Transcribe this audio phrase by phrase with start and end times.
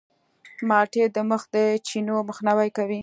[0.69, 1.55] مالټې د مخ د
[1.87, 2.99] چینو مخنیوی کوي.